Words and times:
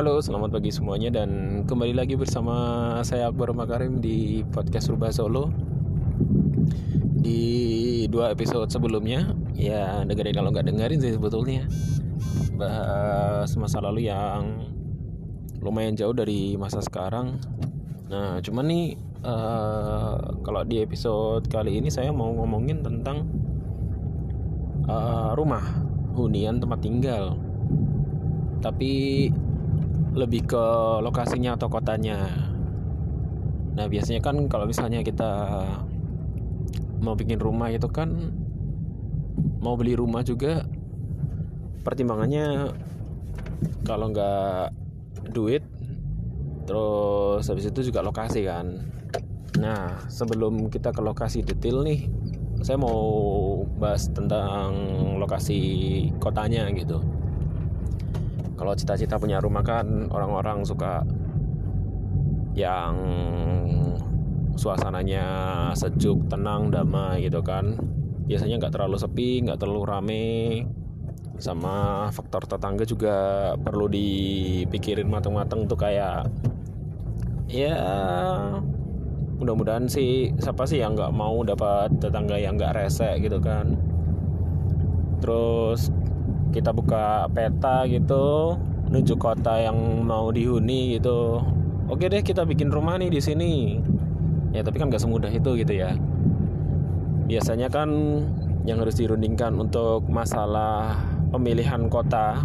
Halo, 0.00 0.16
selamat 0.24 0.56
pagi 0.56 0.72
semuanya 0.72 1.12
dan 1.12 1.60
kembali 1.68 1.92
lagi 1.92 2.16
bersama 2.16 2.56
saya 3.04 3.28
Akbar 3.28 3.52
Makarim 3.52 4.00
di 4.00 4.40
podcast 4.48 4.88
Rubah 4.88 5.12
Solo. 5.12 5.52
Di 7.20 8.08
dua 8.08 8.32
episode 8.32 8.72
sebelumnya, 8.72 9.36
ya 9.52 10.00
dengerin 10.08 10.40
kalau 10.40 10.56
nggak 10.56 10.72
dengerin 10.72 11.04
sih 11.04 11.12
sebetulnya 11.12 11.68
bahas 12.56 13.52
masa 13.60 13.84
lalu 13.84 14.08
yang 14.08 14.72
lumayan 15.60 15.92
jauh 16.00 16.16
dari 16.16 16.56
masa 16.56 16.80
sekarang. 16.80 17.36
Nah, 18.08 18.40
cuman 18.40 18.72
nih 18.72 18.96
uh, 19.20 20.16
kalau 20.40 20.64
di 20.64 20.80
episode 20.80 21.44
kali 21.52 21.76
ini 21.76 21.92
saya 21.92 22.08
mau 22.08 22.32
ngomongin 22.40 22.80
tentang 22.80 23.28
uh, 24.88 25.36
rumah 25.36 25.84
hunian 26.16 26.56
tempat 26.56 26.80
tinggal. 26.80 27.36
Tapi 28.64 29.28
lebih 30.14 30.46
ke 30.50 30.64
lokasinya 31.04 31.54
atau 31.54 31.70
kotanya. 31.70 32.26
Nah 33.78 33.86
biasanya 33.86 34.18
kan 34.20 34.50
kalau 34.50 34.66
misalnya 34.66 35.06
kita 35.06 35.30
mau 37.00 37.14
bikin 37.16 37.38
rumah 37.40 37.70
itu 37.70 37.86
kan 37.88 38.12
mau 39.62 39.78
beli 39.78 39.94
rumah 39.94 40.20
juga 40.26 40.66
pertimbangannya 41.80 42.74
kalau 43.86 44.12
nggak 44.12 44.74
duit 45.32 45.64
terus 46.66 47.46
habis 47.46 47.70
itu 47.70 47.90
juga 47.90 48.02
lokasi 48.02 48.44
kan. 48.44 48.82
Nah 49.62 50.10
sebelum 50.10 50.70
kita 50.70 50.90
ke 50.90 51.00
lokasi 51.02 51.46
detail 51.46 51.86
nih 51.86 52.10
saya 52.60 52.76
mau 52.76 53.00
bahas 53.80 54.12
tentang 54.12 54.74
lokasi 55.16 55.60
kotanya 56.20 56.68
gitu 56.76 57.00
kalau 58.60 58.76
cita-cita 58.76 59.16
punya 59.16 59.40
rumah 59.40 59.64
kan 59.64 60.12
orang-orang 60.12 60.68
suka 60.68 61.00
yang 62.52 62.92
suasananya 64.52 65.24
sejuk, 65.72 66.28
tenang, 66.28 66.68
damai 66.68 67.24
gitu 67.24 67.40
kan. 67.40 67.80
Biasanya 68.28 68.60
nggak 68.60 68.76
terlalu 68.76 69.00
sepi, 69.00 69.40
nggak 69.48 69.64
terlalu 69.64 69.82
rame, 69.88 70.28
sama 71.40 72.06
faktor 72.12 72.44
tetangga 72.44 72.84
juga 72.84 73.16
perlu 73.56 73.88
dipikirin 73.88 75.08
matang-matang 75.08 75.64
tuh 75.64 75.80
kayak 75.80 76.28
ya 77.48 77.74
mudah-mudahan 79.40 79.88
sih 79.88 80.36
siapa 80.36 80.68
sih 80.68 80.84
yang 80.84 80.92
nggak 80.92 81.16
mau 81.16 81.40
dapat 81.40 81.96
tetangga 81.96 82.36
yang 82.36 82.60
nggak 82.60 82.76
rese 82.76 83.08
gitu 83.24 83.40
kan 83.40 83.72
terus 85.24 85.88
kita 86.50 86.74
buka 86.74 87.30
peta 87.30 87.86
gitu 87.86 88.58
menuju 88.90 89.14
kota 89.22 89.54
yang 89.62 90.02
mau 90.02 90.34
dihuni 90.34 90.98
gitu. 90.98 91.38
Oke 91.86 92.10
deh 92.10 92.22
kita 92.26 92.42
bikin 92.42 92.74
rumah 92.74 92.98
nih 92.98 93.10
di 93.10 93.20
sini. 93.22 93.78
Ya 94.50 94.66
tapi 94.66 94.82
kan 94.82 94.90
gak 94.90 95.02
semudah 95.02 95.30
itu 95.30 95.54
gitu 95.54 95.72
ya. 95.74 95.94
Biasanya 97.30 97.70
kan 97.70 97.90
yang 98.66 98.82
harus 98.82 98.98
dirundingkan 98.98 99.54
untuk 99.54 100.10
masalah 100.10 100.98
pemilihan 101.30 101.86
kota 101.86 102.42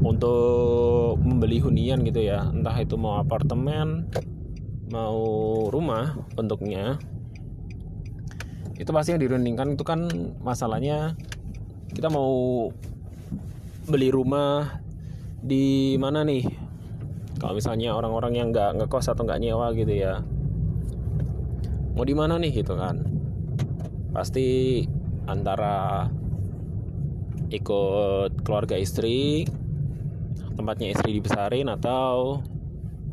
untuk 0.00 1.20
membeli 1.20 1.60
hunian 1.60 2.00
gitu 2.08 2.24
ya. 2.24 2.48
Entah 2.48 2.76
itu 2.80 2.96
mau 2.96 3.20
apartemen 3.20 4.08
mau 4.88 5.20
rumah 5.68 6.16
bentuknya. 6.32 6.96
Itu 8.80 8.96
pasti 8.96 9.12
yang 9.12 9.20
dirundingkan 9.20 9.76
itu 9.76 9.84
kan 9.84 10.08
masalahnya 10.40 11.12
kita 11.92 12.08
mau 12.12 12.68
beli 13.88 14.12
rumah 14.12 14.80
di 15.40 15.96
mana 15.96 16.26
nih? 16.26 16.44
Kalau 17.38 17.54
misalnya 17.54 17.94
orang-orang 17.94 18.32
yang 18.34 18.48
nggak 18.50 18.82
ngekos 18.82 19.14
atau 19.14 19.22
nggak 19.24 19.40
nyewa 19.40 19.70
gitu 19.72 19.94
ya. 19.94 20.20
Mau 21.94 22.04
di 22.04 22.14
mana 22.14 22.36
nih 22.36 22.62
gitu 22.62 22.74
kan? 22.74 23.02
Pasti 24.12 24.82
antara 25.24 26.08
ikut 27.48 28.44
keluarga 28.44 28.76
istri 28.76 29.48
tempatnya 30.58 30.92
istri 30.92 31.14
dibesarin 31.16 31.70
atau 31.70 32.42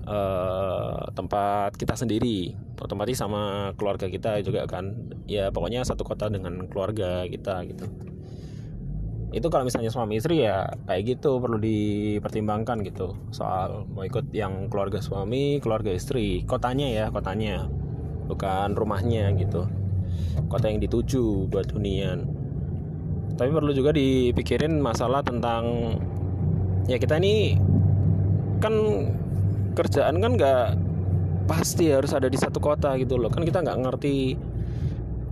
uh, 0.09 1.07
tempat 1.13 1.77
kita 1.77 1.93
sendiri. 1.93 2.57
Otomatis 2.81 3.21
sama 3.21 3.71
keluarga 3.77 4.09
kita 4.09 4.41
juga 4.41 4.65
kan. 4.65 5.13
Ya 5.29 5.53
pokoknya 5.53 5.85
satu 5.85 6.01
kota 6.01 6.27
dengan 6.27 6.65
keluarga 6.67 7.23
kita 7.29 7.63
gitu 7.69 8.14
itu 9.35 9.51
kalau 9.51 9.67
misalnya 9.67 9.91
suami 9.91 10.15
istri 10.15 10.47
ya 10.47 10.71
kayak 10.87 11.19
gitu 11.19 11.43
perlu 11.43 11.59
dipertimbangkan 11.59 12.87
gitu. 12.87 13.19
Soal 13.35 13.83
mau 13.91 14.07
ikut 14.07 14.31
yang 14.31 14.71
keluarga 14.71 15.03
suami 15.03 15.59
keluarga 15.59 15.91
istri. 15.91 16.47
Kotanya 16.47 16.87
ya 16.87 17.05
kotanya. 17.11 17.67
Bukan 18.31 18.79
rumahnya 18.79 19.35
gitu. 19.35 19.67
Kota 20.47 20.71
yang 20.71 20.79
dituju 20.79 21.51
buat 21.51 21.67
hunian. 21.75 22.23
Tapi 23.35 23.51
perlu 23.51 23.75
juga 23.75 23.91
dipikirin 23.91 24.79
masalah 24.79 25.19
tentang 25.19 25.93
ya 26.87 26.95
kita 26.95 27.19
ini 27.19 27.59
kan 28.63 28.71
kerjaan 29.75 30.23
kan 30.23 30.31
nggak 30.39 30.65
pasti 31.43 31.91
harus 31.91 32.15
ada 32.15 32.31
di 32.31 32.39
satu 32.39 32.63
kota 32.63 32.95
gitu 32.95 33.19
loh. 33.19 33.27
Kan 33.27 33.43
kita 33.43 33.59
nggak 33.59 33.83
ngerti 33.83 34.39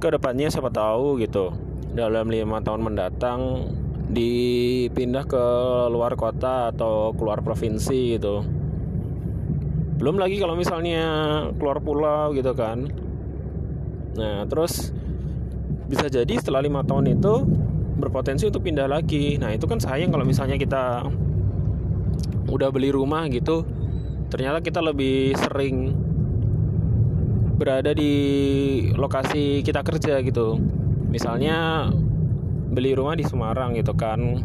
ke 0.03 0.12
depannya 0.12 0.52
siapa 0.52 0.68
tahu 0.68 1.24
gitu. 1.24 1.56
Dalam 1.96 2.28
lima 2.28 2.59
tahun 2.59 2.84
mendatang 2.84 3.72
dipindah 4.13 5.25
ke 5.25 5.46
luar 5.90 6.13
kota 6.13 6.69
atau 6.69 7.12
keluar 7.18 7.41
provinsi 7.41 8.16
gitu. 8.16 8.46
Belum 9.97 10.22
lagi 10.22 10.38
kalau 10.38 10.53
misalnya 10.53 11.03
keluar 11.57 11.81
pulau 11.81 12.31
gitu 12.38 12.53
kan. 12.53 12.88
Nah 14.13 14.46
terus 14.46 14.94
bisa 15.90 16.07
jadi 16.09 16.38
setelah 16.38 16.62
lima 16.62 16.85
tahun 16.85 17.18
itu 17.18 17.34
berpotensi 17.97 18.50
untuk 18.50 18.66
pindah 18.66 18.85
lagi. 18.85 19.41
Nah 19.41 19.53
itu 19.53 19.66
kan 19.66 19.81
sayang 19.81 20.13
kalau 20.13 20.25
misalnya 20.25 20.62
kita 20.62 21.09
udah 22.50 22.69
beli 22.69 22.94
rumah 22.94 23.25
gitu. 23.34 23.66
Ternyata 24.29 24.62
kita 24.62 24.81
lebih 24.81 25.34
sering 25.38 25.94
berada 27.53 27.94
di 27.94 28.13
lokasi 28.97 29.62
kita 29.62 29.85
kerja 29.85 30.22
gitu. 30.25 30.57
Misalnya 31.09 31.90
beli 32.73 32.97
rumah 32.97 33.16
di 33.16 33.23
Semarang 33.23 33.78
gitu 33.78 33.94
kan. 33.94 34.44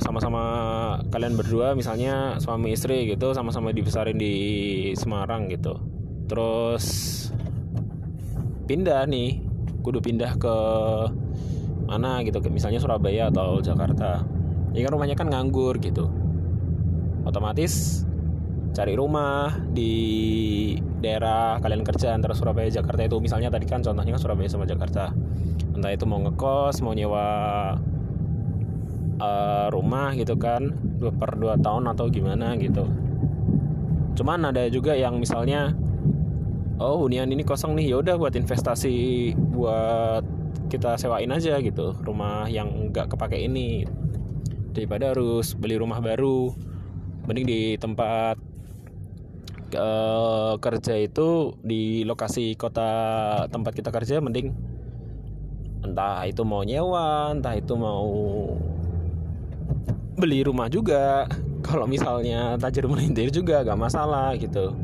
Sama 0.00 0.24
sama-sama 0.24 0.44
kalian 1.10 1.34
berdua 1.34 1.74
misalnya 1.74 2.38
suami 2.38 2.72
istri 2.72 3.04
gitu 3.10 3.34
sama-sama 3.34 3.74
dibesarin 3.76 4.14
di 4.14 4.34
Semarang 4.94 5.50
gitu. 5.50 5.74
Terus 6.30 6.84
pindah 8.64 9.04
nih 9.04 9.44
kudu 9.84 10.00
pindah 10.00 10.40
ke 10.40 10.56
mana 11.84 12.24
gitu 12.24 12.40
misalnya 12.48 12.80
Surabaya 12.80 13.28
atau 13.28 13.60
Jakarta. 13.60 14.24
Ya 14.72 14.86
kan 14.86 14.96
rumahnya 14.96 15.12
kan 15.18 15.28
nganggur 15.28 15.76
gitu. 15.82 16.08
Otomatis 17.26 18.06
cari 18.72 18.96
rumah 18.96 19.60
di 19.76 19.92
daerah 21.04 21.60
kalian 21.60 21.84
kerja 21.84 22.16
antara 22.16 22.32
Surabaya 22.32 22.72
Jakarta 22.72 23.04
itu 23.04 23.20
misalnya 23.20 23.52
tadi 23.52 23.68
kan 23.68 23.84
contohnya 23.84 24.16
kan 24.16 24.22
Surabaya 24.24 24.48
sama 24.48 24.64
Jakarta. 24.64 25.12
Entah 25.76 25.92
itu 25.92 26.08
mau 26.08 26.24
ngekos 26.24 26.80
mau 26.80 26.96
nyewa 26.96 27.28
uh, 29.20 29.66
rumah 29.68 30.16
gitu 30.16 30.40
kan 30.40 30.72
dua 30.96 31.12
per 31.12 31.36
dua 31.36 31.60
tahun 31.60 31.92
atau 31.92 32.08
gimana 32.08 32.56
gitu. 32.56 32.88
Cuman 34.16 34.48
ada 34.48 34.64
juga 34.72 34.96
yang 34.96 35.20
misalnya 35.20 35.76
oh 36.80 37.04
hunian 37.04 37.28
ini 37.28 37.44
kosong 37.44 37.76
nih 37.76 37.92
ya 37.92 37.96
udah 38.00 38.16
buat 38.16 38.34
investasi 38.34 39.30
buat 39.54 40.24
kita 40.72 40.98
sewain 40.98 41.30
aja 41.30 41.60
gitu 41.62 41.94
rumah 42.02 42.48
yang 42.48 42.90
nggak 42.90 43.12
kepake 43.12 43.44
ini. 43.44 43.84
Daripada 44.74 45.14
harus 45.14 45.54
beli 45.54 45.78
rumah 45.78 46.02
baru 46.02 46.50
mending 47.30 47.46
di 47.46 47.60
tempat 47.78 48.53
uh, 49.74 50.56
kerja 50.58 50.94
itu 50.98 51.58
di 51.60 52.02
lokasi 52.06 52.54
kota 52.54 52.88
tempat 53.50 53.72
kita 53.74 53.90
kerja 53.90 54.18
mending 54.22 54.54
entah 55.84 56.24
itu 56.24 56.42
mau 56.42 56.64
nyewa 56.64 57.36
entah 57.36 57.54
itu 57.54 57.74
mau 57.76 58.08
beli 60.16 60.46
rumah 60.46 60.70
juga. 60.70 61.28
Kalau 61.66 61.88
misalnya 61.88 62.60
tajir 62.60 62.84
melintir 62.84 63.32
juga 63.32 63.64
gak 63.64 63.80
masalah 63.80 64.36
gitu. 64.36 64.76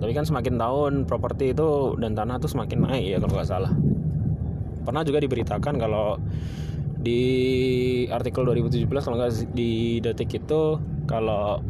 Tapi 0.00 0.10
kan 0.16 0.26
semakin 0.26 0.58
tahun 0.58 0.92
properti 1.06 1.54
itu 1.54 1.94
dan 2.00 2.16
tanah 2.16 2.40
tuh 2.42 2.50
semakin 2.50 2.88
naik 2.88 3.06
ya 3.06 3.18
kalau 3.22 3.38
nggak 3.38 3.46
salah. 3.46 3.70
Pernah 4.82 5.06
juga 5.06 5.22
diberitakan 5.22 5.78
kalau 5.78 6.18
di 6.98 7.22
artikel 8.10 8.42
2017 8.42 8.90
kalau 8.90 9.14
nggak 9.14 9.54
di 9.54 10.02
detik 10.02 10.42
itu 10.42 10.82
kalau 11.06 11.62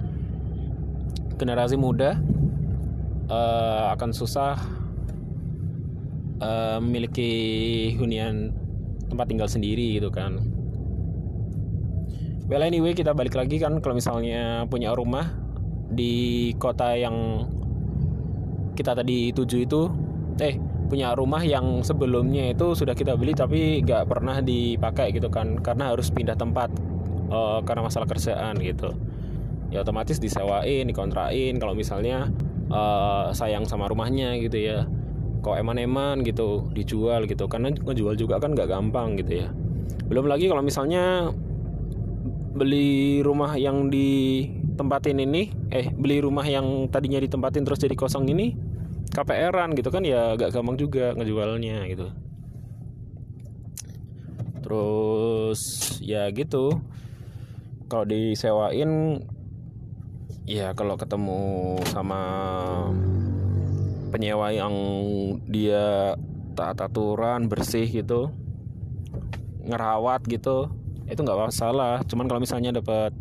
generasi 1.43 1.75
muda 1.75 2.23
uh, 3.27 3.91
akan 3.99 4.15
susah 4.15 4.55
uh, 6.39 6.79
memiliki 6.79 7.31
hunian 7.99 8.55
tempat 9.11 9.27
tinggal 9.27 9.51
sendiri 9.51 9.99
gitu 9.99 10.15
kan. 10.15 10.39
Well 12.47 12.63
anyway 12.63 12.95
kita 12.95 13.11
balik 13.11 13.35
lagi 13.35 13.59
kan 13.59 13.83
kalau 13.83 13.99
misalnya 13.99 14.71
punya 14.71 14.95
rumah 14.95 15.35
di 15.91 16.55
kota 16.63 16.95
yang 16.95 17.49
kita 18.79 18.95
tadi 18.95 19.35
tuju 19.35 19.57
itu 19.67 19.83
eh 20.41 20.57
punya 20.89 21.17
rumah 21.17 21.41
yang 21.41 21.81
sebelumnya 21.81 22.53
itu 22.53 22.77
sudah 22.77 22.93
kita 22.93 23.17
beli 23.17 23.33
tapi 23.33 23.81
nggak 23.81 24.09
pernah 24.09 24.45
dipakai 24.45 25.13
gitu 25.17 25.33
kan 25.33 25.61
karena 25.61 25.93
harus 25.93 26.13
pindah 26.13 26.37
tempat 26.37 26.69
uh, 27.33 27.65
karena 27.65 27.89
masalah 27.89 28.05
kerjaan 28.05 28.61
gitu 28.61 28.93
ya 29.73 29.81
otomatis 29.81 30.21
disewain 30.21 30.85
dikontrain 30.85 31.57
kalau 31.57 31.73
misalnya 31.73 32.29
uh, 32.69 33.33
sayang 33.33 33.65
sama 33.65 33.89
rumahnya 33.89 34.37
gitu 34.39 34.61
ya. 34.61 34.85
Kok 35.43 35.59
eman-eman 35.59 36.23
gitu 36.23 36.71
dijual 36.71 37.27
gitu. 37.27 37.51
Karena 37.51 37.75
ngejual 37.75 38.15
juga 38.15 38.39
kan 38.39 38.55
nggak 38.55 38.69
gampang 38.69 39.19
gitu 39.19 39.43
ya. 39.43 39.49
Belum 40.07 40.29
lagi 40.29 40.47
kalau 40.47 40.63
misalnya 40.63 41.33
beli 42.53 43.25
rumah 43.25 43.57
yang 43.57 43.89
ditempatin 43.89 45.25
ini 45.25 45.49
eh 45.73 45.89
beli 45.89 46.21
rumah 46.21 46.45
yang 46.45 46.87
tadinya 46.93 47.17
ditempatin 47.17 47.65
terus 47.65 47.81
jadi 47.81 47.97
kosong 47.97 48.29
ini 48.29 48.53
KPR-an 49.13 49.77
gitu 49.77 49.89
kan 49.93 50.05
ya 50.05 50.37
gak 50.37 50.57
gampang 50.57 50.77
juga 50.81 51.13
ngejualnya 51.17 51.85
gitu. 51.89 52.09
Terus 54.65 55.61
ya 56.01 56.33
gitu. 56.33 56.81
Kalau 57.93 58.09
disewain 58.09 59.21
ya 60.49 60.75
kalau 60.75 60.99
ketemu 60.99 61.79
sama 61.91 62.21
penyewa 64.13 64.53
yang 64.53 64.75
dia 65.49 66.19
taat 66.53 66.77
aturan 66.85 67.49
bersih 67.49 67.89
gitu 67.89 68.29
ngerawat 69.65 70.27
gitu 70.27 70.69
itu 71.09 71.21
nggak 71.21 71.49
masalah. 71.49 72.03
Cuman 72.09 72.27
kalau 72.27 72.41
misalnya 72.43 72.75
dapat 72.75 73.15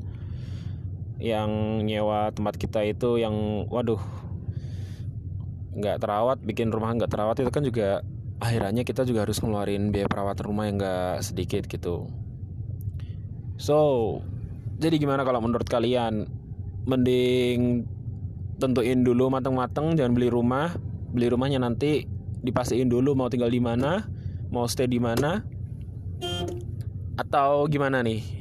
yang 1.22 1.82
nyewa 1.86 2.34
tempat 2.34 2.58
kita 2.58 2.82
itu 2.82 3.22
yang 3.22 3.68
waduh 3.70 4.02
nggak 5.72 6.02
terawat 6.02 6.42
bikin 6.42 6.74
rumah 6.74 6.92
nggak 6.98 7.14
terawat 7.14 7.38
itu 7.40 7.52
kan 7.54 7.64
juga 7.64 8.02
akhirnya 8.42 8.82
kita 8.82 9.06
juga 9.06 9.24
harus 9.24 9.38
ngeluarin 9.38 9.94
biaya 9.94 10.10
perawatan 10.10 10.46
rumah 10.50 10.66
yang 10.66 10.82
nggak 10.82 11.22
sedikit 11.22 11.64
gitu. 11.70 12.10
So 13.62 13.78
jadi 14.82 14.98
gimana 14.98 15.22
kalau 15.22 15.46
menurut 15.46 15.70
kalian 15.70 16.41
mending 16.86 17.86
tentuin 18.58 19.02
dulu 19.02 19.30
mateng-mateng 19.30 19.98
jangan 19.98 20.14
beli 20.14 20.30
rumah. 20.30 20.74
Beli 21.12 21.28
rumahnya 21.28 21.60
nanti 21.60 22.08
dipastiin 22.42 22.88
dulu 22.90 23.14
mau 23.14 23.30
tinggal 23.30 23.52
di 23.52 23.62
mana 23.62 24.06
mau 24.52 24.68
stay 24.68 24.90
di 24.90 25.00
mana. 25.00 25.44
Atau 27.16 27.70
gimana 27.70 28.02
nih 28.02 28.41